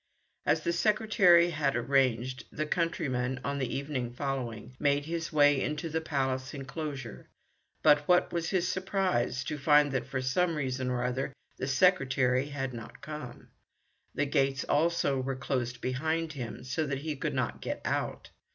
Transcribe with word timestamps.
As 0.47 0.61
the 0.61 0.73
secretary 0.73 1.51
had 1.51 1.75
arranged, 1.75 2.45
the 2.51 2.65
countryman, 2.65 3.39
on 3.43 3.59
the 3.59 3.71
evening 3.71 4.11
following, 4.13 4.75
made 4.79 5.05
his 5.05 5.31
way 5.31 5.61
into 5.61 5.89
the 5.89 6.01
Palace 6.01 6.55
enclosure, 6.55 7.29
but 7.83 8.07
what 8.07 8.33
was 8.33 8.49
his 8.49 8.67
surprise 8.67 9.43
to 9.43 9.59
find 9.59 9.91
that, 9.91 10.07
for 10.07 10.19
some 10.19 10.55
reason 10.55 10.89
or 10.89 11.03
other, 11.03 11.35
the 11.57 11.67
secretary 11.67 12.47
had 12.47 12.73
not 12.73 13.01
come. 13.01 13.49
The 14.15 14.25
gates, 14.25 14.63
also, 14.63 15.21
were 15.21 15.35
closed 15.35 15.81
behind 15.81 16.33
him, 16.33 16.63
so 16.63 16.87
that 16.87 17.01
he 17.01 17.15
could 17.15 17.35
not 17.35 17.61
get 17.61 17.79
out. 17.85 18.31